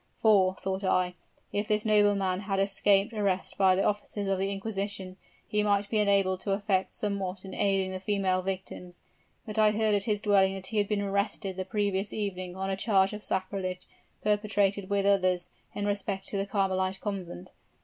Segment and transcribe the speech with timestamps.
[0.17, 1.13] 'For,' thought I,
[1.53, 5.15] 'if this nobleman has escaped arrest by the officers of the inquisition,
[5.47, 9.03] he might be enabled to effect somewhat in aiding the female victims.'
[9.45, 12.71] But I heard at his dwelling that he had been arrested the previous evening on
[12.71, 13.87] a charge of sacrilege,
[14.23, 17.51] perpetrated with others, in respect to the Carmelite Convent.